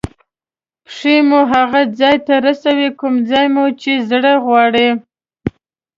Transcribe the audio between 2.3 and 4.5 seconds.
رسوي کوم ځای مو چې زړه